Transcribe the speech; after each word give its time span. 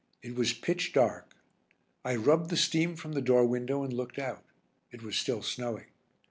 It 0.23 0.33
was 0.33 0.51
pitch 0.51 0.93
dark. 0.93 1.35
I 2.03 2.15
rubbed 2.15 2.49
the 2.49 2.57
steam 2.57 2.95
from 2.95 3.11
the 3.11 3.21
door 3.21 3.45
window 3.45 3.83
and 3.83 3.93
looked 3.93 4.17
out; 4.17 4.43
it 4.91 5.03
was 5.03 5.15
still 5.15 5.43
snowing. 5.43 5.89